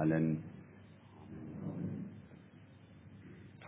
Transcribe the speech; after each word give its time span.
allen. 0.00 0.42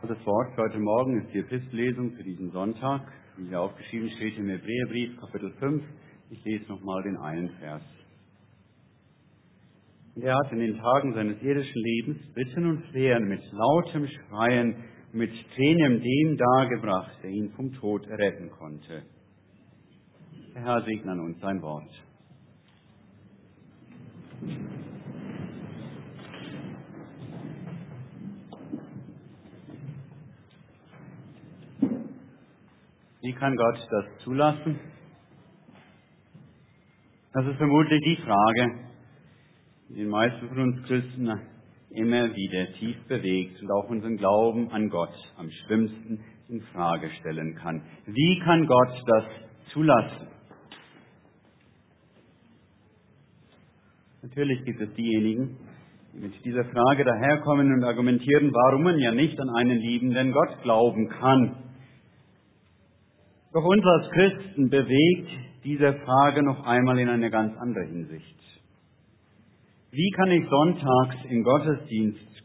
Das 0.00 0.26
Wort 0.26 0.54
für 0.54 0.62
heute 0.62 0.78
Morgen 0.78 1.20
ist 1.20 1.32
die 1.34 1.40
Epistlesung 1.40 2.12
für 2.12 2.24
diesen 2.24 2.50
Sonntag. 2.52 3.02
Wie 3.36 3.48
hier 3.48 3.60
aufgeschrieben 3.60 4.08
steht 4.16 4.38
im 4.38 4.48
Hebräerbrief, 4.48 5.20
Kapitel 5.20 5.52
5. 5.60 5.84
Ich 6.30 6.42
lese 6.44 6.64
nochmal 6.68 7.02
den 7.02 7.18
einen 7.18 7.50
Vers. 7.60 7.82
Und 10.14 10.22
er 10.22 10.34
hat 10.34 10.52
in 10.52 10.60
den 10.60 10.78
Tagen 10.78 11.12
seines 11.12 11.42
irdischen 11.42 11.82
Lebens 11.82 12.18
Bitten 12.34 12.66
und 12.66 12.82
Flehen 12.86 13.28
mit 13.28 13.42
lautem 13.52 14.08
Schreien 14.08 14.76
mit 15.12 15.30
Tränen 15.54 16.00
dem 16.00 16.38
dargebracht, 16.38 17.12
der 17.22 17.30
ihn 17.30 17.50
vom 17.50 17.72
Tod 17.74 18.06
retten 18.08 18.50
konnte. 18.50 19.02
Der 20.54 20.62
Herr 20.62 20.82
segne 20.82 21.12
an 21.12 21.20
uns 21.20 21.38
sein 21.40 21.60
Wort. 21.60 21.90
Wie 33.22 33.32
kann 33.34 33.56
Gott 33.56 33.78
das 33.88 34.04
zulassen? 34.24 34.80
Das 37.32 37.46
ist 37.46 37.56
vermutlich 37.56 38.02
die 38.02 38.16
Frage, 38.16 38.80
die 39.88 39.94
den 39.94 40.08
meisten 40.08 40.48
von 40.48 40.58
uns 40.58 40.82
Christen 40.88 41.30
immer 41.90 42.34
wieder 42.34 42.72
tief 42.80 42.96
bewegt 43.06 43.62
und 43.62 43.70
auch 43.70 43.88
unseren 43.88 44.16
Glauben 44.16 44.72
an 44.72 44.90
Gott 44.90 45.14
am 45.36 45.48
schlimmsten 45.50 46.18
in 46.48 46.62
Frage 46.72 47.10
stellen 47.20 47.54
kann. 47.54 47.82
Wie 48.06 48.40
kann 48.44 48.66
Gott 48.66 49.02
das 49.06 49.24
zulassen? 49.72 50.26
Natürlich 54.22 54.64
gibt 54.64 54.80
es 54.80 54.92
diejenigen, 54.94 55.58
die 56.12 56.18
mit 56.18 56.44
dieser 56.44 56.64
Frage 56.64 57.04
daherkommen 57.04 57.72
und 57.72 57.84
argumentieren, 57.84 58.52
warum 58.52 58.82
man 58.82 58.98
ja 58.98 59.12
nicht 59.12 59.38
an 59.38 59.48
einen 59.50 59.78
liebenden 59.78 60.32
Gott 60.32 60.60
glauben 60.64 61.08
kann. 61.08 61.71
Doch 63.52 63.64
uns 63.64 63.84
als 63.84 64.10
Christen 64.12 64.70
bewegt 64.70 65.28
diese 65.62 65.92
Frage 66.04 66.42
noch 66.42 66.64
einmal 66.64 66.98
in 66.98 67.08
eine 67.08 67.30
ganz 67.30 67.54
andere 67.58 67.84
Hinsicht. 67.84 68.38
Wie 69.90 70.10
kann 70.16 70.30
ich 70.30 70.48
sonntags 70.48 71.16
im 71.28 71.44
Gottesdienst 71.44 72.42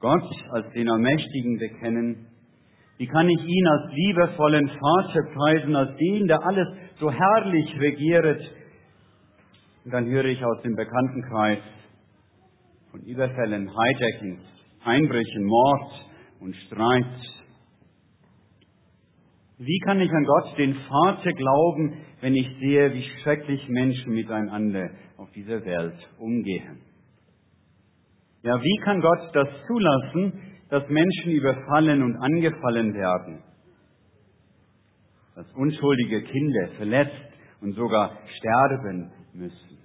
Gott 0.00 0.34
als 0.50 0.72
den 0.72 0.90
Allmächtigen 0.90 1.58
bekennen? 1.58 2.26
Wie 2.96 3.06
kann 3.06 3.28
ich 3.28 3.40
ihn 3.40 3.66
als 3.68 3.92
liebevollen 3.92 4.68
Vater 4.68 5.20
preisen, 5.32 5.76
als 5.76 5.96
den, 5.96 6.26
der 6.26 6.44
alles 6.44 6.66
so 6.98 7.08
herrlich 7.08 7.78
regiert? 7.78 8.40
Und 9.84 9.92
dann 9.92 10.06
höre 10.06 10.24
ich 10.24 10.44
aus 10.44 10.60
dem 10.62 10.74
Bekanntenkreis 10.74 11.60
von 12.90 13.00
Überfällen, 13.02 13.70
Hijackings, 13.70 14.42
Einbrüchen, 14.84 15.44
Mord 15.44 15.92
und 16.40 16.56
Streit 16.66 17.37
wie 19.58 19.78
kann 19.80 20.00
ich 20.00 20.10
an 20.10 20.24
Gott, 20.24 20.56
den 20.56 20.74
Vater, 20.74 21.32
glauben, 21.32 21.96
wenn 22.20 22.34
ich 22.36 22.48
sehe, 22.60 22.94
wie 22.94 23.04
schrecklich 23.22 23.68
Menschen 23.68 24.12
miteinander 24.12 24.90
auf 25.16 25.30
dieser 25.32 25.64
Welt 25.64 25.96
umgehen? 26.18 26.80
Ja, 28.42 28.62
wie 28.62 28.80
kann 28.84 29.00
Gott 29.00 29.30
das 29.32 29.48
zulassen, 29.66 30.40
dass 30.70 30.88
Menschen 30.88 31.32
überfallen 31.32 32.02
und 32.02 32.16
angefallen 32.16 32.94
werden? 32.94 33.42
Dass 35.34 35.50
unschuldige 35.54 36.22
Kinder 36.22 36.68
verletzt 36.76 37.32
und 37.60 37.72
sogar 37.72 38.16
sterben 38.38 39.10
müssen? 39.32 39.78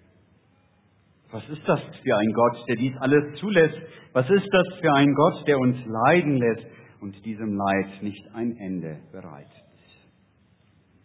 Was 1.31 1.49
ist 1.49 1.67
das 1.67 1.79
für 2.03 2.15
ein 2.15 2.31
Gott, 2.33 2.67
der 2.67 2.75
dies 2.75 2.95
alles 2.99 3.39
zulässt? 3.39 3.81
Was 4.13 4.29
ist 4.29 4.47
das 4.51 4.79
für 4.79 4.93
ein 4.93 5.15
Gott, 5.15 5.47
der 5.47 5.57
uns 5.57 5.77
leiden 5.83 6.37
lässt 6.37 6.67
und 7.01 7.25
diesem 7.25 7.57
Leid 7.57 8.03
nicht 8.03 8.23
ein 8.35 8.55
Ende 8.57 8.99
bereitet? 9.11 9.62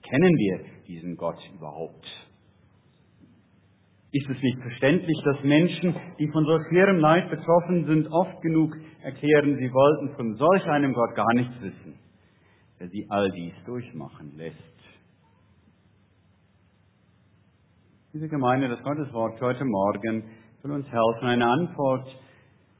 Kennen 0.08 0.36
wir 0.38 0.60
diesen 0.86 1.16
Gott 1.16 1.38
überhaupt? 1.54 2.06
Ist 4.10 4.30
es 4.30 4.42
nicht 4.42 4.58
verständlich, 4.62 5.16
dass 5.24 5.44
Menschen, 5.44 5.94
die 6.18 6.28
von 6.28 6.44
so 6.44 6.58
schwerem 6.70 6.98
Leid 6.98 7.28
betroffen 7.28 7.84
sind, 7.84 8.08
oft 8.10 8.40
genug 8.40 8.74
erklären, 9.02 9.58
sie 9.58 9.70
wollten 9.70 10.16
von 10.16 10.34
solch 10.36 10.64
einem 10.64 10.94
Gott 10.94 11.14
gar 11.14 11.34
nichts 11.34 11.60
wissen, 11.60 11.98
der 12.80 12.88
sie 12.88 13.06
all 13.10 13.30
dies 13.32 13.52
durchmachen 13.66 14.32
lässt? 14.36 14.56
Diese 18.14 18.28
Gemeinde, 18.28 18.68
das 18.68 18.82
Gotteswort 18.82 19.38
heute 19.42 19.66
Morgen, 19.66 20.24
soll 20.62 20.72
uns 20.72 20.86
helfen, 20.86 21.28
eine 21.28 21.46
Antwort 21.46 22.08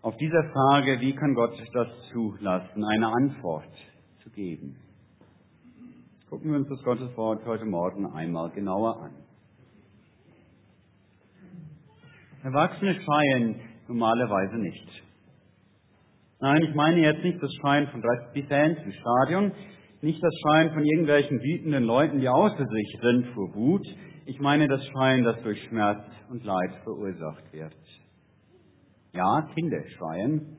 auf 0.01 0.17
diese 0.17 0.51
Frage, 0.51 0.99
wie 1.01 1.15
kann 1.15 1.35
Gott 1.35 1.53
das 1.75 1.89
zulassen, 2.11 2.83
eine 2.83 3.07
Antwort 3.07 3.69
zu 4.23 4.31
geben. 4.31 4.88
Gucken 6.29 6.51
wir 6.51 6.59
uns 6.59 6.69
das 6.69 6.83
Gotteswort 6.83 7.43
heute 7.47 7.65
Morgen 7.65 8.05
einmal 8.05 8.51
genauer 8.51 9.03
an. 9.03 9.13
Erwachsene 12.43 13.01
schreien 13.01 13.59
normalerweise 13.89 14.57
nicht. 14.57 14.87
Nein, 16.41 16.63
ich 16.65 16.75
meine 16.75 17.01
jetzt 17.01 17.25
nicht 17.25 17.43
das 17.43 17.51
Schreien 17.55 17.89
von 17.89 18.03
30 18.03 18.47
Fans 18.47 18.79
im 18.85 18.93
Stadion, 18.93 19.53
nicht 20.03 20.23
das 20.23 20.35
Schreien 20.43 20.75
von 20.75 20.85
irgendwelchen 20.85 21.41
wütenden 21.41 21.85
Leuten, 21.85 22.21
die 22.21 22.29
außer 22.29 22.67
sich 22.67 22.99
sind 23.01 23.29
vor 23.29 23.55
Wut. 23.55 23.87
Ich 24.27 24.39
meine 24.39 24.69
das 24.69 24.85
Schreien, 24.89 25.25
das 25.25 25.43
durch 25.43 25.59
Schmerz 25.69 26.05
und 26.29 26.45
Leid 26.45 26.75
verursacht 26.85 27.51
wird. 27.55 27.75
Ja, 29.15 29.49
Kinder 29.55 29.83
schreien, 29.97 30.58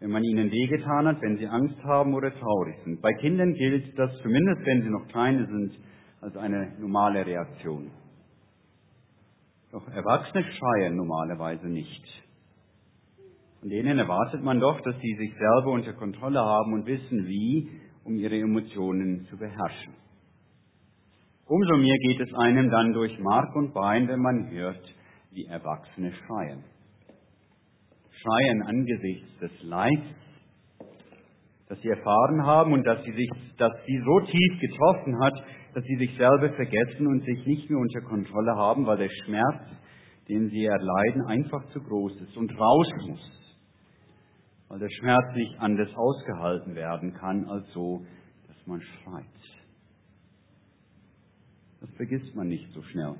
wenn 0.00 0.10
man 0.10 0.24
ihnen 0.24 0.50
wehgetan 0.50 1.06
hat, 1.06 1.20
wenn 1.20 1.36
sie 1.36 1.46
Angst 1.46 1.82
haben 1.84 2.14
oder 2.14 2.32
traurig 2.32 2.76
sind. 2.84 3.02
Bei 3.02 3.12
Kindern 3.12 3.52
gilt 3.52 3.98
das, 3.98 4.10
zumindest 4.22 4.64
wenn 4.64 4.82
sie 4.82 4.88
noch 4.88 5.06
kleine 5.08 5.46
sind, 5.46 5.78
als 6.22 6.36
eine 6.36 6.72
normale 6.78 7.24
Reaktion. 7.24 7.90
Doch 9.72 9.86
Erwachsene 9.88 10.44
schreien 10.44 10.96
normalerweise 10.96 11.68
nicht. 11.68 12.02
Von 13.60 13.68
denen 13.68 13.98
erwartet 13.98 14.42
man 14.42 14.58
doch, 14.58 14.80
dass 14.80 14.98
sie 15.00 15.14
sich 15.16 15.34
selber 15.34 15.72
unter 15.72 15.92
Kontrolle 15.92 16.40
haben 16.40 16.72
und 16.72 16.86
wissen, 16.86 17.26
wie, 17.26 17.68
um 18.04 18.14
ihre 18.14 18.38
Emotionen 18.38 19.26
zu 19.26 19.36
beherrschen. 19.36 19.92
Umso 21.44 21.76
mehr 21.76 21.98
geht 21.98 22.20
es 22.20 22.34
einem 22.34 22.70
dann 22.70 22.94
durch 22.94 23.18
Mark 23.18 23.54
und 23.54 23.74
Bein, 23.74 24.08
wenn 24.08 24.20
man 24.20 24.50
hört, 24.50 24.82
wie 25.32 25.44
Erwachsene 25.44 26.12
schreien 26.12 26.64
schreien 28.20 28.62
angesichts 28.62 29.38
des 29.38 29.50
Leids, 29.62 30.02
das 31.68 31.80
sie 31.80 31.88
erfahren 31.88 32.44
haben 32.44 32.72
und 32.72 32.84
dass 32.84 33.02
sie, 33.04 33.12
sich, 33.12 33.30
dass 33.56 33.72
sie 33.86 33.98
so 34.04 34.20
tief 34.20 34.60
getroffen 34.60 35.18
hat, 35.20 35.34
dass 35.74 35.84
sie 35.84 35.96
sich 35.96 36.16
selber 36.16 36.50
vergessen 36.54 37.06
und 37.06 37.24
sich 37.24 37.46
nicht 37.46 37.70
mehr 37.70 37.78
unter 37.78 38.00
Kontrolle 38.02 38.56
haben, 38.56 38.86
weil 38.86 38.98
der 38.98 39.10
Schmerz, 39.24 39.62
den 40.28 40.48
sie 40.48 40.64
erleiden, 40.64 41.26
einfach 41.26 41.64
zu 41.72 41.80
groß 41.80 42.20
ist 42.22 42.36
und 42.36 42.50
raus 42.58 42.88
muss. 43.06 43.54
Weil 44.68 44.80
der 44.80 44.90
Schmerz 44.90 45.34
nicht 45.34 45.58
anders 45.60 45.90
ausgehalten 45.94 46.74
werden 46.74 47.14
kann, 47.14 47.44
als 47.48 47.68
so, 47.72 48.04
dass 48.48 48.66
man 48.66 48.80
schreit. 48.80 49.24
Das 51.80 51.90
vergisst 51.96 52.34
man 52.34 52.48
nicht 52.48 52.70
so 52.72 52.82
schnell. 52.82 53.14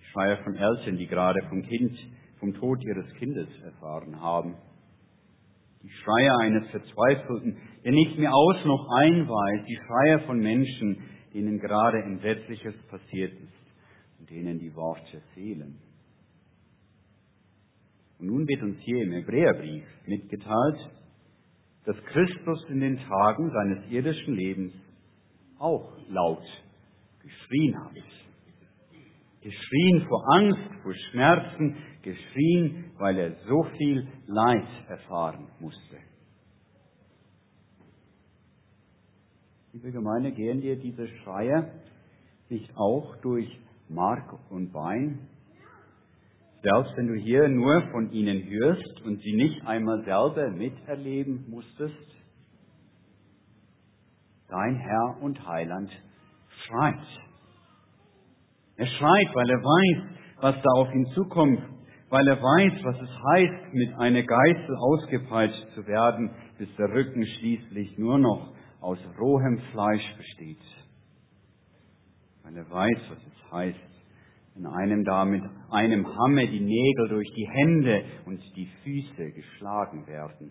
Die 0.00 0.04
Schreie 0.12 0.36
von 0.44 0.54
Eltern, 0.54 0.96
die 0.96 1.06
gerade 1.06 1.40
vom 1.48 1.62
Kind 1.62 1.98
vom 2.40 2.54
Tod 2.54 2.82
ihres 2.82 3.06
Kindes 3.14 3.48
erfahren 3.62 4.20
haben. 4.20 4.56
Die 5.82 5.90
Schreie 5.90 6.30
eines 6.40 6.68
Verzweifelten, 6.70 7.56
der 7.84 7.92
nicht 7.92 8.18
mehr 8.18 8.34
aus 8.34 8.64
noch 8.64 8.86
ein 8.98 9.28
weiß, 9.28 9.66
die 9.66 9.76
Schreie 9.76 10.26
von 10.26 10.38
Menschen, 10.40 11.02
denen 11.32 11.58
gerade 11.58 12.02
Entsetzliches 12.02 12.74
passiert 12.88 13.32
ist 13.32 14.18
und 14.18 14.30
denen 14.30 14.58
die 14.58 14.74
Worte 14.74 15.22
fehlen. 15.34 15.78
Und 18.18 18.26
nun 18.26 18.46
wird 18.46 18.62
uns 18.62 18.78
hier 18.80 19.02
im 19.02 19.12
Hebräerbrief 19.12 19.84
mitgeteilt, 20.06 20.90
dass 21.86 21.96
Christus 22.04 22.64
in 22.68 22.80
den 22.80 22.98
Tagen 22.98 23.50
seines 23.50 23.90
irdischen 23.90 24.34
Lebens 24.34 24.72
auch 25.58 25.96
laut 26.08 26.44
geschrien 27.22 27.82
hat. 27.82 27.94
Geschrien 29.40 30.06
vor 30.06 30.22
Angst, 30.34 30.82
vor 30.82 30.94
Schmerzen, 31.10 31.76
geschrien, 32.02 32.92
weil 32.98 33.18
er 33.18 33.32
so 33.46 33.62
viel 33.76 34.06
Leid 34.26 34.66
erfahren 34.88 35.46
musste. 35.58 35.98
Liebe 39.72 39.92
Gemeinde, 39.92 40.32
gehen 40.32 40.60
dir 40.60 40.76
diese 40.76 41.06
Schreie 41.18 41.70
nicht 42.48 42.76
auch 42.76 43.16
durch 43.22 43.48
Mark 43.88 44.50
und 44.50 44.72
Bein? 44.72 45.28
Selbst 46.62 46.96
wenn 46.96 47.06
du 47.06 47.14
hier 47.14 47.48
nur 47.48 47.82
von 47.90 48.10
ihnen 48.10 48.42
hörst 48.48 49.00
und 49.04 49.20
sie 49.20 49.32
nicht 49.32 49.64
einmal 49.66 50.04
selber 50.04 50.50
miterleben 50.50 51.48
musstest? 51.48 51.94
Dein 54.48 54.76
Herr 54.76 55.22
und 55.22 55.46
Heiland 55.46 55.90
schreit. 56.66 57.06
Er 58.76 58.86
schreit, 58.86 59.34
weil 59.34 59.50
er 59.50 59.62
weiß, 59.62 60.16
was 60.40 60.54
da 60.62 60.70
auf 60.80 60.92
ihn 60.92 61.06
zukommt 61.14 61.60
weil 62.10 62.26
er 62.26 62.42
weiß, 62.42 62.84
was 62.84 63.00
es 63.00 63.22
heißt, 63.22 63.72
mit 63.72 63.94
einer 63.94 64.22
Geißel 64.24 64.76
ausgepeitscht 64.76 65.74
zu 65.74 65.86
werden, 65.86 66.30
bis 66.58 66.68
der 66.76 66.90
Rücken 66.90 67.24
schließlich 67.24 67.96
nur 67.98 68.18
noch 68.18 68.52
aus 68.80 68.98
rohem 69.18 69.58
Fleisch 69.70 70.16
besteht. 70.16 70.58
Weil 72.42 72.56
er 72.56 72.68
weiß, 72.68 72.98
was 73.10 73.18
es 73.18 73.52
heißt, 73.52 73.78
wenn 74.56 74.66
einem 74.66 75.04
da 75.04 75.24
mit 75.24 75.42
einem 75.70 76.04
Hammer 76.04 76.46
die 76.46 76.60
Nägel 76.60 77.08
durch 77.08 77.30
die 77.36 77.48
Hände 77.48 78.04
und 78.26 78.40
die 78.56 78.68
Füße 78.82 79.30
geschlagen 79.30 80.06
werden. 80.08 80.50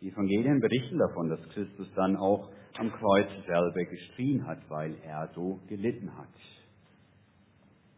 Die 0.00 0.10
Evangelien 0.10 0.60
berichten 0.60 0.98
davon, 0.98 1.28
dass 1.28 1.42
Christus 1.48 1.92
dann 1.96 2.16
auch 2.16 2.50
am 2.78 2.92
Kreuz 2.92 3.28
selber 3.46 3.84
geschrien 3.90 4.46
hat, 4.46 4.58
weil 4.68 4.94
er 5.02 5.28
so 5.34 5.58
gelitten 5.66 6.16
hat. 6.16 6.28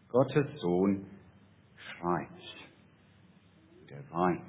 Gottes 0.08 0.46
Sohn 0.62 1.04
schreit. 1.98 2.28
Der 3.90 4.10
weint. 4.10 4.42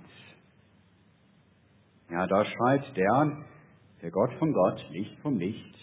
Ja, 2.10 2.26
da 2.26 2.46
schreit 2.46 2.98
der, 2.98 3.46
der 4.02 4.12
Gott 4.12 4.34
von 4.40 4.52
Gott, 4.54 4.90
Licht 4.92 5.20
vom 5.22 5.38
Licht, 5.38 5.76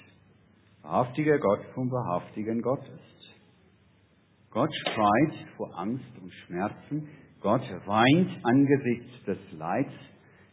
wahrhaftiger 0.83 1.39
Gott 1.39 1.65
vom 1.75 1.91
wahrhaftigen 1.91 2.63
Gott 2.63 2.83
ist. 2.83 3.37
Gott 4.51 4.71
schreit 4.75 5.49
vor 5.57 5.79
Angst 5.79 6.19
und 6.21 6.33
Schmerzen. 6.47 7.09
Gott 7.41 7.63
weint 7.87 8.45
angesichts 8.45 9.25
des 9.27 9.39
Leids, 9.53 9.93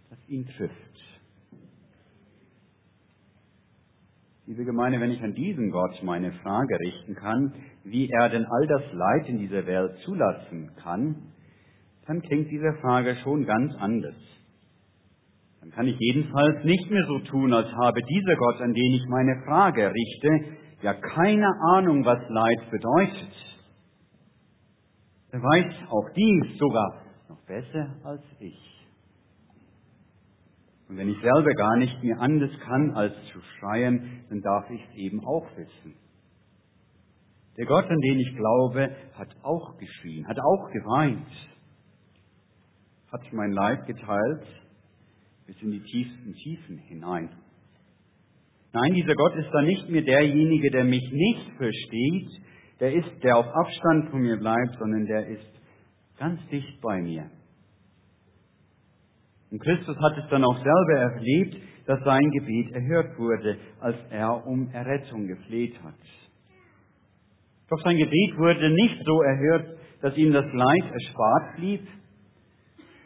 das 0.09 0.19
ihn 0.27 0.45
trifft. 0.45 1.12
Liebe 4.45 4.66
Gemeinde, 4.66 5.00
wenn 5.00 5.12
ich 5.12 5.24
an 5.24 5.34
diesen 5.34 5.72
Gott 5.72 6.04
meine 6.04 6.34
Frage 6.34 6.78
richten 6.78 7.16
kann, 7.16 7.54
wie 7.86 8.10
er 8.10 8.28
denn 8.28 8.45
all 8.45 8.68
das 8.68 8.92
Leid 8.92 9.30
in 9.30 9.38
dieser 9.38 9.66
Welt 9.66 9.95
zulassen 10.04 10.69
kann, 10.84 11.16
dann 12.06 12.22
klingt 12.22 12.51
diese 12.51 12.74
Frage 12.81 13.16
schon 13.24 13.45
ganz 13.45 13.74
anders. 13.75 14.18
Dann 15.62 15.72
kann 15.72 15.88
ich 15.88 15.95
jedenfalls 15.98 16.62
nicht 16.66 16.92
mehr 16.92 17.06
so 17.06 17.19
tun, 17.19 17.54
als 17.54 17.72
habe 17.72 18.01
dieser 18.04 18.36
Gott, 18.36 18.60
an 18.60 18.74
den 18.74 18.94
ich 18.94 19.06
meine 19.07 19.42
Frage 19.45 19.94
richte, 19.94 20.57
ja 20.81 20.94
keine 20.94 21.48
Ahnung, 21.72 22.04
was 22.04 22.19
Leid 22.28 22.69
bedeutet. 22.69 23.34
Er 25.31 25.42
weiß 25.42 25.74
auch 25.90 26.10
dies 26.18 26.60
sogar 26.60 27.01
noch 27.30 27.45
besser 27.45 27.95
als 28.04 28.24
ich. 28.42 28.82
Und 30.94 31.00
wenn 31.00 31.10
ich 31.10 31.19
selber 31.22 31.56
gar 31.56 31.75
nicht 31.78 32.04
mehr 32.04 32.19
anders 32.19 32.51
kann, 32.60 32.92
als 32.92 33.16
zu 33.31 33.42
schreien, 33.57 34.25
dann 34.30 34.42
darf 34.42 34.69
ich 34.69 34.80
es 34.80 34.95
eben 34.95 35.25
auch 35.25 35.48
wissen. 35.57 35.95
Der 37.57 37.66
Gott, 37.66 37.90
an 37.90 38.00
den 38.00 38.19
ich 38.19 38.36
glaube, 38.36 38.95
hat 39.16 39.30
auch 39.42 39.75
geschrien, 39.80 40.28
hat 40.28 40.38
auch 40.40 40.69
geweint, 40.72 41.25
hat 43.12 43.22
mein 43.34 43.54
Leid 43.54 43.88
geteilt 43.88 44.45
bis 45.48 45.60
in 45.63 45.72
die 45.72 45.81
tiefsten 45.81 46.31
Tiefen 46.36 46.78
hinein. 46.78 47.30
Nein, 48.72 48.94
dieser 48.94 49.16
Gott 49.16 49.36
ist 49.38 49.50
da 49.51 49.63
nicht 49.63 49.90
mehr 49.90 50.04
derjenige, 50.04 50.69
der 50.69 50.84
mich 50.84 51.12
nicht 51.12 51.57
versteht, 51.57 52.30
der 52.80 52.94
ist, 52.94 53.24
der 53.24 53.38
auf 53.38 53.48
Abstand 53.48 54.12
von 54.12 54.22
mir 54.22 54.38
bleibt, 54.38 54.78
sondern 54.78 55.07
der 55.07 55.25
ist 55.25 55.60
ganz 56.19 56.40
dicht 56.50 56.80
bei 56.81 57.01
mir. 57.01 57.31
Und 59.53 59.61
Christus 59.61 59.95
hat 60.00 60.17
es 60.17 60.27
dann 60.31 60.44
auch 60.44 60.55
selber 60.55 61.13
erlebt, 61.13 61.57
dass 61.85 62.03
sein 62.03 62.31
Gebet 62.31 62.71
erhört 62.71 63.19
wurde, 63.19 63.55
als 63.81 63.97
er 64.09 64.47
um 64.47 64.67
Errettung 64.71 65.27
gefleht 65.27 65.75
hat. 65.83 65.94
Doch 67.69 67.79
sein 67.83 67.97
Gebet 67.97 68.35
wurde 68.39 68.71
nicht 68.71 69.05
so 69.05 69.21
erhört, 69.21 69.77
dass 70.01 70.17
ihm 70.17 70.33
das 70.33 70.51
Leid 70.51 70.91
erspart 70.91 71.55
blieb, 71.57 71.88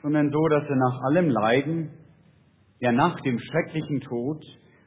sondern 0.02 0.32
so, 0.32 0.48
dass 0.48 0.64
er 0.70 0.78
nach 0.78 1.02
allem 1.10 1.30
Leiden, 1.30 1.90
ja 2.80 2.94
nach 2.94 3.20
dem 3.24 3.40
schrecklichen 3.40 4.00
Tod 4.00 4.42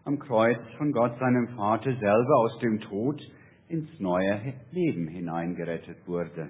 am 0.04 0.18
Kreuz 0.18 0.60
von 0.78 0.92
Gott 0.92 1.18
seinem 1.18 1.48
Vater 1.56 1.92
selber 1.92 2.36
aus 2.38 2.58
dem 2.60 2.80
Tod 2.80 3.20
ins 3.68 4.00
neue 4.00 4.54
Leben 4.72 5.08
hineingerettet 5.08 5.98
wurde. 6.06 6.48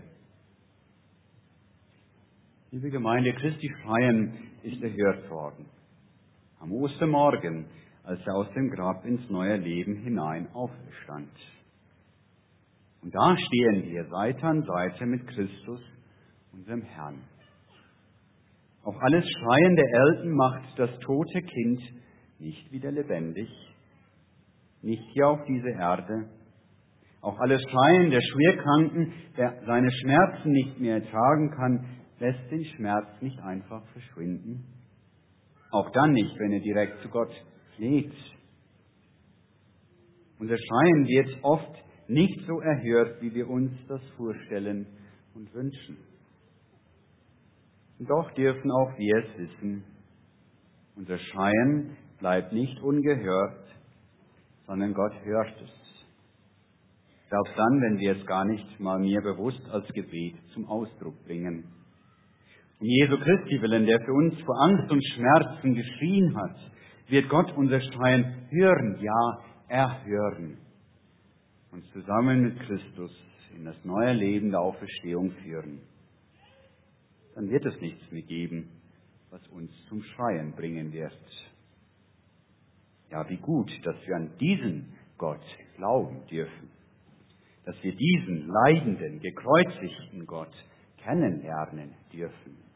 Liebe 2.73 2.91
Gemeinde, 2.91 3.33
Christi 3.33 3.69
Freien 3.83 4.33
ist 4.63 4.81
erhört 4.81 5.29
worden. 5.29 5.67
Am 6.61 6.71
Ostermorgen, 6.71 7.65
als 8.05 8.25
er 8.25 8.37
aus 8.37 8.47
dem 8.55 8.71
Grab 8.71 9.05
ins 9.05 9.29
neue 9.29 9.57
Leben 9.57 9.97
hinein 9.97 10.47
auferstand. 10.53 11.33
Und 13.03 13.13
da 13.13 13.37
stehen 13.37 13.87
wir 13.87 14.05
Seite 14.05 14.47
an 14.47 14.63
Seite 14.63 15.05
mit 15.05 15.27
Christus, 15.27 15.81
unserem 16.53 16.83
Herrn. 16.83 17.25
Auch 18.85 19.01
alles 19.01 19.25
Schreien 19.29 19.75
der 19.75 19.89
Eltern 19.93 20.31
macht 20.31 20.79
das 20.79 20.97
tote 21.01 21.43
Kind 21.43 21.81
nicht 22.39 22.71
wieder 22.71 22.93
lebendig, 22.93 23.49
nicht 24.83 25.03
hier 25.13 25.27
auf 25.27 25.45
dieser 25.45 25.71
Erde. 25.71 26.29
Auch 27.21 27.39
alles 27.41 27.61
Schreien 27.69 28.13
der 28.13 28.23
Schwerkranken, 28.23 29.13
der 29.37 29.61
seine 29.67 29.91
Schmerzen 29.91 30.53
nicht 30.53 30.79
mehr 30.79 31.03
ertragen 31.03 31.51
kann, 31.51 32.00
lässt 32.21 32.51
den 32.51 32.65
Schmerz 32.77 33.09
nicht 33.21 33.39
einfach 33.41 33.85
verschwinden. 33.89 34.65
Auch 35.73 35.91
dann 35.91 36.13
nicht, 36.13 36.39
wenn 36.39 36.53
er 36.53 36.61
direkt 36.61 37.03
zu 37.03 37.09
Gott 37.09 37.33
fleht. 37.77 38.13
Unser 40.39 40.57
Schreien 40.57 41.07
wird 41.07 41.39
oft 41.43 41.85
nicht 42.09 42.41
so 42.47 42.61
erhört, 42.61 43.21
wie 43.23 43.35
wir 43.35 43.49
uns 43.49 43.73
das 43.89 44.03
vorstellen 44.17 44.87
und 45.35 45.53
wünschen. 45.55 45.99
Und 47.99 48.11
doch 48.11 48.31
dürfen 48.33 48.71
auch 48.71 48.99
wir 48.99 49.17
es 49.25 49.39
wissen. 49.39 49.85
Unser 50.97 51.19
Schreien 51.19 51.97
bleibt 52.19 52.53
nicht 52.53 52.81
ungehört, 52.83 53.67
sondern 54.67 54.93
Gott 54.93 55.15
hört 55.25 55.61
es. 55.63 55.71
Selbst 57.31 57.57
dann, 57.57 57.81
wenn 57.81 57.99
wir 57.99 58.17
es 58.17 58.27
gar 58.27 58.45
nicht 58.45 58.81
mal 58.81 58.99
mehr 58.99 59.21
bewusst 59.21 59.63
als 59.71 59.87
Gebet 59.93 60.37
zum 60.53 60.67
Ausdruck 60.67 61.23
bringen. 61.25 61.80
Jesu 62.81 63.19
Christi 63.19 63.61
willen, 63.61 63.87
der 63.87 64.01
für 64.01 64.13
uns 64.13 64.41
vor 64.41 64.59
Angst 64.63 64.91
und 64.91 65.05
Schmerzen 65.15 65.75
geschrien 65.75 66.35
hat, 66.37 66.57
wird 67.09 67.29
Gott 67.29 67.53
unser 67.57 67.81
Schreien 67.81 68.47
hören, 68.51 68.99
ja, 69.01 69.45
erhören 69.69 70.59
uns 71.73 71.89
zusammen 71.93 72.43
mit 72.43 72.61
Christus 72.61 73.13
in 73.55 73.65
das 73.65 73.77
neue 73.85 74.13
Leben 74.13 74.51
der 74.51 74.61
Auferstehung 74.61 75.31
führen. 75.43 75.81
Dann 77.35 77.49
wird 77.49 77.65
es 77.65 77.81
nichts 77.81 78.11
mehr 78.11 78.23
geben, 78.23 78.69
was 79.31 79.47
uns 79.49 79.71
zum 79.89 80.03
Schreien 80.03 80.53
bringen 80.53 80.93
wird. 80.93 81.13
Ja, 83.11 83.29
wie 83.29 83.37
gut, 83.37 83.71
dass 83.85 83.97
wir 84.07 84.17
an 84.17 84.37
diesen 84.39 84.97
Gott 85.19 85.45
glauben 85.77 86.27
dürfen, 86.27 86.71
dass 87.65 87.77
wir 87.83 87.95
diesen 87.95 88.49
leidenden, 88.49 89.21
gekreuzigten 89.21 90.27
Gott 90.27 90.53
kennenlernen 90.99 91.95
dürfen. 92.13 92.70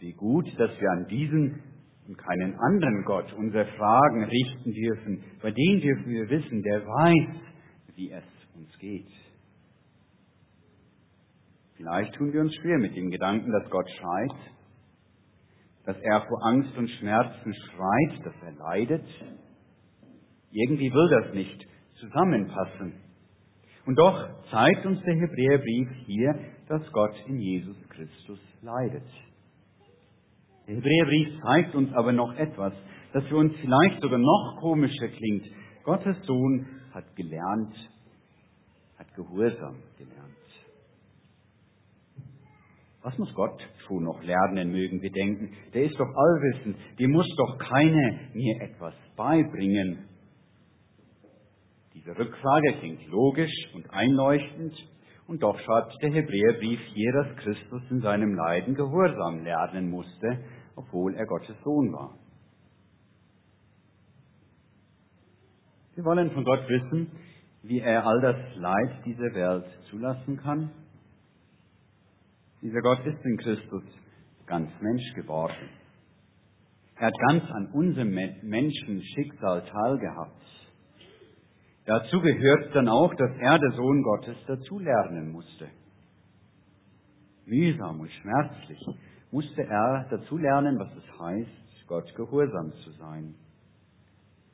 Wie 0.00 0.12
gut, 0.12 0.46
dass 0.58 0.70
wir 0.80 0.90
an 0.90 1.06
diesen 1.08 1.62
und 2.10 2.18
keinen 2.18 2.58
anderen 2.58 3.04
Gott 3.04 3.32
unsere 3.34 3.66
Fragen 3.66 4.24
richten 4.24 4.72
dürfen. 4.72 5.22
Bei 5.42 5.52
dem 5.52 5.80
dürfen 5.80 6.06
wir 6.06 6.28
wissen, 6.28 6.60
der 6.62 6.84
weiß, 6.84 7.40
wie 7.94 8.10
es 8.10 8.24
uns 8.56 8.78
geht. 8.78 9.06
Vielleicht 11.76 12.12
tun 12.14 12.32
wir 12.32 12.40
uns 12.40 12.54
schwer 12.56 12.78
mit 12.78 12.96
dem 12.96 13.10
Gedanken, 13.10 13.52
dass 13.52 13.70
Gott 13.70 13.88
schreit, 13.90 14.34
dass 15.84 15.96
er 16.00 16.22
vor 16.26 16.44
Angst 16.46 16.76
und 16.76 16.90
Schmerzen 16.98 17.54
schreit, 17.54 18.26
dass 18.26 18.34
er 18.42 18.52
leidet. 18.52 19.06
Irgendwie 20.50 20.92
will 20.92 21.22
das 21.22 21.34
nicht 21.34 21.64
zusammenpassen. 22.00 22.94
Und 23.86 23.96
doch 23.96 24.28
zeigt 24.50 24.84
uns 24.84 25.00
der 25.02 25.14
Hebräerbrief 25.14 25.88
hier, 26.06 26.34
dass 26.68 26.82
Gott 26.90 27.14
in 27.28 27.38
Jesus 27.38 27.76
Christus 27.88 28.40
leidet. 28.62 29.06
Der 30.70 30.76
Hebräerbrief 30.76 31.40
zeigt 31.42 31.74
uns 31.74 31.92
aber 31.94 32.12
noch 32.12 32.32
etwas, 32.36 32.72
das 33.12 33.26
für 33.26 33.38
uns 33.38 33.52
vielleicht 33.60 34.00
sogar 34.00 34.20
noch 34.20 34.56
komischer 34.60 35.08
klingt. 35.08 35.44
Gottes 35.82 36.16
Sohn 36.24 36.64
hat 36.92 37.16
gelernt, 37.16 37.74
hat 38.96 39.12
Gehorsam 39.16 39.82
gelernt. 39.98 40.30
Was 43.02 43.18
muss 43.18 43.34
Gott 43.34 43.60
schon 43.88 44.04
noch 44.04 44.22
lernen, 44.22 44.70
mögen 44.70 45.02
wir 45.02 45.10
denken? 45.10 45.50
Der 45.74 45.86
ist 45.86 45.98
doch 45.98 46.06
allwissend, 46.06 46.76
dem 47.00 47.10
muss 47.10 47.26
doch 47.36 47.58
keine 47.58 48.20
mir 48.34 48.62
etwas 48.62 48.94
beibringen. 49.16 50.04
Diese 51.94 52.16
Rückfrage 52.16 52.74
klingt 52.78 53.04
logisch 53.08 53.74
und 53.74 53.90
einleuchtend, 53.90 54.72
und 55.26 55.44
doch 55.44 55.56
schreibt 55.60 55.96
der 56.02 56.10
Hebräerbrief 56.10 56.80
hier, 56.92 57.12
dass 57.12 57.36
Christus 57.36 57.82
in 57.90 58.00
seinem 58.00 58.34
Leiden 58.34 58.74
Gehorsam 58.74 59.44
lernen 59.44 59.88
musste, 59.88 60.40
obwohl 60.76 61.14
er 61.14 61.26
Gottes 61.26 61.56
Sohn 61.64 61.92
war. 61.92 62.14
Wir 65.94 66.04
wollen 66.04 66.30
von 66.30 66.44
Gott 66.44 66.68
wissen, 66.68 67.10
wie 67.62 67.80
er 67.80 68.06
all 68.06 68.20
das 68.20 68.56
Leid 68.56 69.04
dieser 69.04 69.34
Welt 69.34 69.66
zulassen 69.90 70.36
kann. 70.38 70.70
Dieser 72.62 72.80
Gott 72.80 73.04
ist 73.04 73.24
in 73.24 73.36
Christus 73.38 73.82
ganz 74.46 74.70
Mensch 74.80 75.14
geworden. 75.14 75.68
Er 76.96 77.06
hat 77.06 77.14
ganz 77.28 77.44
an 77.50 77.66
unserem 77.72 78.12
Menschen 78.42 79.02
Schicksal 79.14 79.64
teilgehabt. 79.66 80.42
Dazu 81.86 82.20
gehört 82.20 82.74
dann 82.74 82.88
auch, 82.88 83.14
dass 83.14 83.30
er, 83.38 83.58
der 83.58 83.72
Sohn 83.72 84.02
Gottes, 84.02 84.36
dazulernen 84.46 85.32
musste. 85.32 85.68
Mühsam 87.46 88.00
und 88.00 88.10
schmerzlich 88.10 88.78
musste 89.30 89.62
er 89.62 90.06
dazulernen, 90.10 90.78
was 90.78 90.90
es 90.96 91.20
heißt, 91.20 91.60
Gott 91.90 92.14
gehorsam 92.14 92.70
zu 92.84 92.92
sein. 92.92 93.34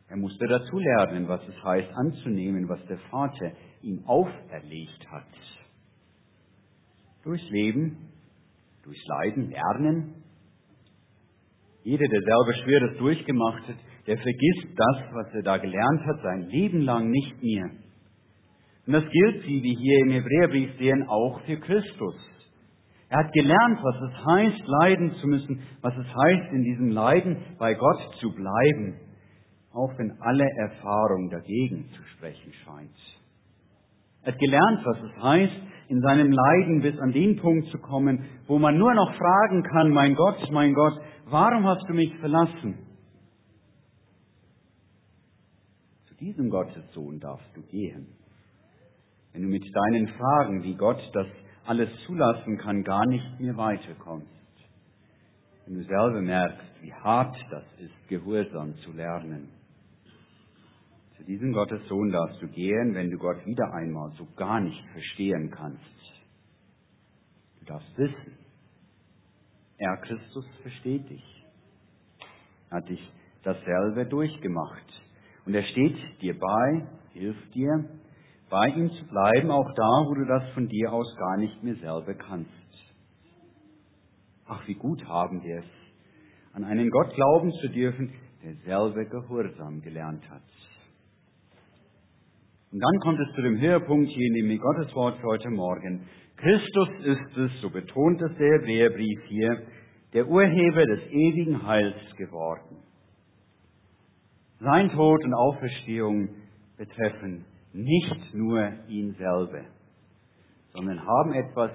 Er 0.09 0.17
musste 0.17 0.47
dazulernen, 0.47 1.29
was 1.29 1.47
es 1.47 1.63
heißt, 1.63 1.93
anzunehmen, 1.95 2.67
was 2.67 2.83
der 2.87 2.97
Vater 3.11 3.53
ihm 3.83 4.03
auferlegt 4.07 5.07
hat. 5.11 5.27
Durchs 7.25 7.47
Leben, 7.51 8.09
durchs 8.85 9.05
Leiden, 9.07 9.51
Lernen. 9.51 10.15
Jeder, 11.83 12.09
der 12.09 12.23
selber 12.23 12.55
Schweres 12.65 12.99
durchgemacht 12.99 13.69
hat, 13.69 13.77
der 14.07 14.17
vergisst 14.17 14.69
das, 14.75 15.13
was 15.13 15.35
er 15.35 15.43
da 15.43 15.59
gelernt 15.59 16.07
hat, 16.07 16.23
sein 16.23 16.49
Leben 16.49 16.81
lang 16.81 17.11
nicht 17.11 17.43
mehr. 17.43 17.71
Und 18.87 18.93
das 18.95 19.05
gilt, 19.11 19.47
wie 19.47 19.63
wir 19.63 19.79
hier 19.79 19.99
im 20.07 20.11
Hebräerbrief 20.11 20.79
sehen, 20.79 21.07
auch 21.09 21.41
für 21.43 21.59
Christus. 21.59 22.15
Er 23.09 23.19
hat 23.19 23.33
gelernt, 23.33 23.79
was 23.83 23.97
es 24.03 24.27
heißt, 24.27 24.67
leiden 24.67 25.13
zu 25.21 25.29
müssen, 25.29 25.63
was 25.81 25.97
es 25.97 26.07
heißt, 26.07 26.53
in 26.53 26.63
diesem 26.65 26.91
Leiden 26.91 27.37
bei 27.59 27.75
Gott 27.75 28.01
zu 28.21 28.33
bleiben, 28.35 28.99
auch 29.73 29.97
wenn 29.97 30.11
alle 30.21 30.47
Erfahrung 30.59 31.31
dagegen 31.31 31.89
zu 31.95 32.03
sprechen 32.15 32.53
scheint. 32.65 32.97
Er 34.23 34.33
hat 34.33 34.41
gelernt, 34.41 34.85
was 34.85 34.99
es 35.03 35.23
heißt, 35.23 35.55
in 35.89 36.01
seinem 36.01 36.33
Leiden 36.33 36.83
bis 36.83 36.99
an 36.99 37.13
den 37.13 37.37
Punkt 37.37 37.69
zu 37.69 37.79
kommen, 37.79 38.25
wo 38.49 38.59
man 38.59 38.77
nur 38.77 38.93
noch 38.93 39.15
fragen 39.15 39.63
kann, 39.63 39.91
mein 39.91 40.17
Gott, 40.17 40.51
mein 40.51 40.75
Gott, 40.75 41.01
warum 41.27 41.65
hast 41.65 41.89
du 41.89 41.95
mich 41.95 42.13
verlassen? 42.17 42.79
Zu 46.09 46.15
diesem 46.17 46.51
Gottessohn 46.51 47.21
darfst 47.21 47.57
du 47.57 47.63
gehen. 47.63 48.09
Wenn 49.33 49.43
du 49.43 49.49
mit 49.49 49.65
deinen 49.73 50.09
Fragen, 50.09 50.65
wie 50.65 50.75
Gott 50.75 50.99
das 51.13 51.29
alles 51.67 51.91
zulassen 52.07 52.59
kann, 52.59 52.83
gar 52.83 53.07
nicht 53.07 53.41
mehr 53.41 53.57
weiterkommst. 53.57 54.29
Wenn 55.67 55.79
du 55.79 55.85
selber 55.85 56.21
merkst, 56.21 56.83
wie 56.83 56.93
hart 56.93 57.37
das 57.51 57.65
ist, 57.79 58.09
Gehorsam 58.09 58.77
zu 58.85 58.93
lernen. 58.93 59.49
Zu 61.17 61.25
diesem 61.25 61.53
Gottessohn 61.53 62.11
darfst 62.11 62.41
du 62.41 62.49
gehen, 62.49 62.95
wenn 62.95 63.11
du 63.11 63.19
Gott 63.19 63.45
wieder 63.47 63.73
einmal 63.73 64.11
so 64.13 64.27
gar 64.37 64.61
nicht 64.61 64.81
verstehen 64.93 65.51
kannst. 65.51 65.83
Du 67.61 67.67
darfst 67.67 67.99
wissen, 67.99 68.39
er, 69.79 69.97
Christus, 69.99 70.47
versteht 70.63 71.09
dich. 71.11 71.45
Er 72.71 72.79
hat 72.79 72.89
dich 72.89 73.13
dasselbe 73.43 74.07
durchgemacht. 74.07 74.85
Und 75.45 75.55
er 75.55 75.65
steht 75.65 75.97
dir 76.23 76.39
bei, 76.39 76.87
hilft 77.13 77.55
dir, 77.55 77.85
bei 78.49 78.69
ihm 78.69 78.91
zu 78.91 79.05
bleiben, 79.07 79.51
auch 79.51 79.71
da, 79.75 80.05
wo 80.07 80.15
du 80.15 80.25
das 80.25 80.49
von 80.51 80.69
dir 80.69 80.93
aus 80.93 81.07
gar 81.17 81.37
nicht 81.39 81.63
mehr 81.63 81.75
selber 81.77 82.15
kannst. 82.15 82.51
Ach, 84.47 84.67
wie 84.69 84.75
gut 84.75 85.05
haben 85.07 85.43
wir 85.43 85.59
es, 85.59 85.65
an 86.53 86.65
einen 86.65 86.91
Gott 86.91 87.13
glauben 87.15 87.51
zu 87.61 87.69
dürfen, 87.69 88.13
der 88.45 88.55
selber 88.65 89.05
Gehorsam 89.05 89.83
gelernt 89.83 90.29
hat. 90.31 90.43
Und 92.71 92.81
dann 92.81 93.01
kommt 93.01 93.19
es 93.21 93.35
zu 93.35 93.43
dem 93.43 93.59
Höhepunkt 93.61 94.09
hier 94.11 94.27
in 94.27 94.49
dem 94.49 94.59
Gotteswort 94.59 95.19
für 95.19 95.27
heute 95.27 95.51
Morgen. 95.51 96.07
Christus 96.37 96.89
ist 97.03 97.37
es, 97.37 97.61
so 97.61 97.71
betont 97.71 98.21
es 98.23 98.37
der 98.37 98.59
Hebräerbrief 98.59 99.21
hier, 99.29 99.63
der 100.13 100.29
Urheber 100.29 100.87
des 100.87 101.01
ewigen 101.11 101.67
Heils 101.67 101.97
geworden. 102.17 102.77
Sein 104.61 104.91
Tod 104.91 105.25
und 105.25 105.35
Auferstehung 105.35 106.29
betreffen 106.77 107.45
nicht 107.77 108.35
nur 108.35 108.73
ihn 108.89 109.15
selber, 109.15 109.65
sondern 110.73 111.05
haben 111.05 111.33
etwas 111.35 111.73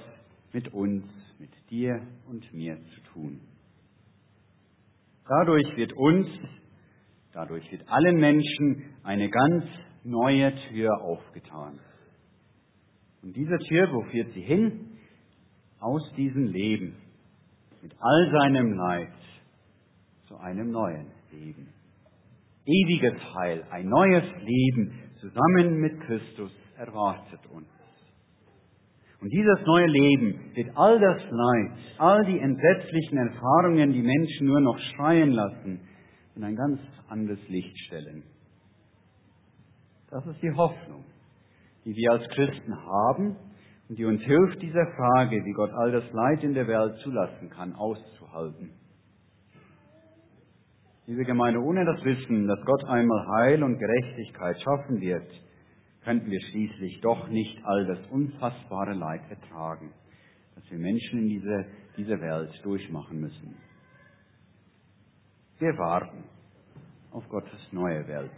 mit 0.51 0.74
uns, 0.74 1.05
mit 1.39 1.51
dir 1.70 2.01
und 2.27 2.51
mir 2.53 2.77
zu 2.96 3.13
tun. 3.13 3.41
Dadurch 5.27 5.77
wird 5.77 5.93
uns, 5.93 6.27
dadurch 7.34 7.72
wird 7.72 7.88
allen 7.88 8.20
Menschen 8.20 8.84
eine 9.03 9.29
ganz 9.29 9.65
neue 10.03 10.53
Tür 10.70 11.01
aufgetan. 11.01 11.79
Und 13.22 13.36
diese 13.36 13.58
Tür, 13.67 13.93
wo 13.93 14.01
führt 14.10 14.34
sie 14.34 14.41
hin? 14.41 14.98
Aus 15.79 16.01
diesem 16.17 16.46
Leben, 16.46 16.96
mit 17.81 17.93
all 18.00 18.31
seinem 18.31 18.74
Leid, 18.74 19.13
zu 20.27 20.38
einem 20.38 20.72
neuen 20.72 21.08
Leben. 21.31 21.67
Ewiges 22.65 23.20
Heil, 23.36 23.63
ein 23.72 23.88
neues 23.88 24.24
Leben, 24.43 25.11
zusammen 25.22 25.80
mit 25.80 26.01
Christus 26.01 26.51
erwartet 26.78 27.40
uns. 27.54 27.68
Und 29.22 29.30
dieses 29.30 29.66
neue 29.68 29.86
Leben 29.86 30.51
wird 30.56 30.75
all 30.75 31.00
das 31.00 31.22
Leid, 31.30 31.78
all 32.00 32.25
die 32.25 32.40
entsetzlichen 32.40 33.20
Erfahrungen, 33.20 33.94
die 33.94 34.01
Menschen 34.01 34.48
nur 34.48 34.62
noch 34.62 34.80
schreien 34.96 35.32
lassen, 35.32 35.80
in 36.36 36.44
ein 36.44 36.56
ganz 36.56 36.80
anderes 37.08 37.40
Licht 37.48 37.78
stellen. 37.86 38.24
Das 40.10 40.25
ist 40.25 40.42
die 40.42 40.51
Hoffnung, 40.51 41.06
die 41.86 41.96
wir 41.96 42.12
als 42.13 42.28
Christen 42.30 42.75
haben 42.75 43.38
und 43.90 44.00
die 44.00 44.06
uns 44.06 44.22
hilft, 44.22 44.62
dieser 44.62 44.88
Frage, 44.98 45.46
wie 45.46 45.54
Gott 45.54 45.72
all 45.72 45.92
das 45.92 46.12
Leid 46.12 46.44
in 46.44 46.56
der 46.56 46.68
Welt 46.68 46.98
zulassen 47.04 47.50
kann, 47.51 47.74
auszuhalten. 47.75 48.72
Liebe 51.08 51.25
Gemeinde, 51.25 51.60
ohne 51.60 51.84
das 51.84 52.03
Wissen, 52.05 52.48
dass 52.48 52.63
Gott 52.63 52.84
einmal 52.86 53.25
Heil 53.27 53.63
und 53.63 53.79
Gerechtigkeit 53.79 54.55
schaffen 54.62 55.01
wird, 55.01 55.27
könnten 56.03 56.29
wir 56.29 56.39
schließlich 56.51 57.01
doch 57.01 57.27
nicht 57.27 57.58
all 57.65 57.88
das 57.88 58.05
unfassbare 58.12 58.93
Leid 58.93 59.22
ertragen, 59.31 59.91
das 60.53 60.63
wir 60.70 60.77
Menschen 60.77 61.22
in 61.22 61.27
dieser, 61.27 61.65
dieser 61.98 62.22
Welt 62.22 62.51
durchmachen 62.63 63.20
müssen. 63.20 63.55
Wir 65.58 65.75
warten 65.79 66.24
auf 67.12 67.27
Gottes 67.29 67.60
neue 67.72 68.08
Welt. 68.08 68.31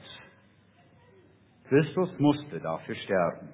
Christus 1.67 2.17
musste 2.17 2.61
dafür 2.61 2.95
sterben. 2.95 3.49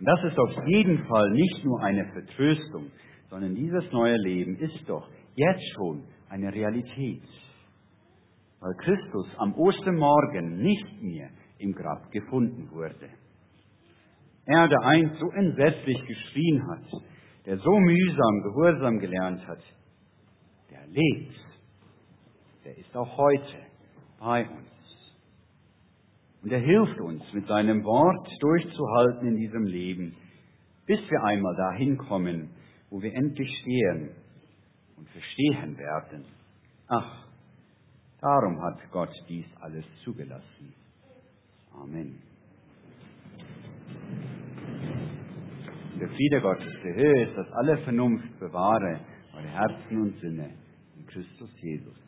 Und 0.00 0.06
das 0.06 0.24
ist 0.24 0.38
auf 0.38 0.66
jeden 0.66 1.04
Fall 1.06 1.30
nicht 1.30 1.62
nur 1.62 1.82
eine 1.82 2.10
Vertröstung, 2.12 2.90
sondern 3.28 3.54
dieses 3.54 3.92
neue 3.92 4.16
Leben 4.16 4.56
ist 4.56 4.88
doch 4.88 5.10
jetzt 5.34 5.74
schon 5.74 6.04
eine 6.30 6.50
Realität 6.54 7.22
weil 8.60 8.74
Christus 8.74 9.26
am 9.38 9.54
Ostermorgen 9.54 10.58
nicht 10.58 11.02
mehr 11.02 11.30
im 11.58 11.72
Grab 11.72 12.10
gefunden 12.10 12.70
wurde. 12.70 13.08
Er, 14.46 14.68
der 14.68 14.80
einst 14.80 15.18
so 15.18 15.30
entsetzlich 15.30 16.00
geschrien 16.06 16.66
hat, 16.68 17.02
der 17.44 17.58
so 17.58 17.78
mühsam 17.78 18.42
Gehorsam 18.42 18.98
gelernt 18.98 19.46
hat, 19.46 19.62
der 20.70 20.86
lebt, 20.86 21.34
der 22.64 22.78
ist 22.78 22.96
auch 22.96 23.16
heute 23.16 23.56
bei 24.18 24.48
uns. 24.48 24.68
Und 26.42 26.52
er 26.52 26.60
hilft 26.60 27.00
uns 27.00 27.22
mit 27.32 27.46
seinem 27.46 27.84
Wort 27.84 28.28
durchzuhalten 28.40 29.28
in 29.28 29.36
diesem 29.36 29.64
Leben, 29.64 30.16
bis 30.86 31.00
wir 31.10 31.22
einmal 31.24 31.54
dahin 31.56 31.98
kommen, 31.98 32.50
wo 32.90 33.02
wir 33.02 33.12
endlich 33.12 33.50
stehen 33.60 34.10
und 34.96 35.08
verstehen 35.10 35.76
werden. 35.76 36.24
Ach, 36.88 37.27
Darum 38.20 38.60
hat 38.62 38.78
Gott 38.90 39.12
dies 39.28 39.46
alles 39.60 39.84
zugelassen. 40.04 40.74
Amen. 41.72 42.20
Der 46.00 46.08
Friede 46.08 46.40
Gottes, 46.40 46.72
der 46.84 46.94
Höhe 46.94 47.28
ist, 47.28 47.36
dass 47.36 47.50
alle 47.52 47.78
Vernunft 47.78 48.38
bewahre, 48.40 49.00
eure 49.34 49.48
Herzen 49.48 50.00
und 50.02 50.20
Sinne 50.20 50.50
in 50.96 51.06
Christus 51.06 51.50
Jesus. 51.60 52.07